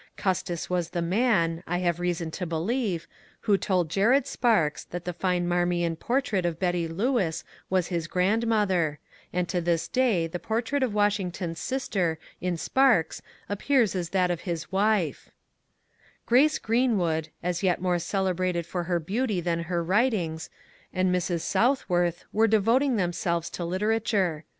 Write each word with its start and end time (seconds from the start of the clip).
Custis 0.17 0.67
was 0.67 0.89
the 0.89 1.01
man, 1.03 1.61
I 1.67 1.77
have 1.77 1.99
reason 1.99 2.31
to 2.31 2.47
be 2.47 2.55
lieve, 2.55 3.07
who 3.41 3.55
told 3.55 3.91
Jared 3.91 4.25
Sparks 4.25 4.83
that 4.85 5.05
the 5.05 5.13
fine 5.13 5.47
Marmion 5.47 5.95
portrait 5.95 6.43
of 6.43 6.57
Betty 6.59 6.87
Lewis 6.87 7.43
was 7.69 7.89
his 7.89 8.07
grandmother; 8.07 8.97
and 9.31 9.47
to 9.47 9.61
this 9.61 9.87
day 9.87 10.25
the 10.25 10.39
por 10.39 10.59
trait 10.63 10.81
of 10.81 10.95
Washington's 10.95 11.59
sister 11.59 12.17
in 12.41 12.57
Sparks 12.57 13.21
appears 13.47 13.93
as 13.95 14.09
that 14.09 14.31
of 14.31 14.41
his 14.41 14.71
wife 14.71 15.25
I 15.27 15.29
^^ 16.23 16.25
Grace 16.25 16.57
Greenwood," 16.57 17.29
as 17.43 17.61
yet 17.61 17.79
more 17.79 17.99
celebrated 17.99 18.65
for 18.65 18.85
her 18.85 18.99
beauty 18.99 19.39
than 19.39 19.65
her 19.65 19.83
writings, 19.83 20.49
and 20.91 21.13
Mrs. 21.13 21.41
Southworth 21.41 22.25
were 22.33 22.47
devoting 22.47 22.95
themselves 22.95 23.51
to 23.51 23.63
literature. 23.63 24.45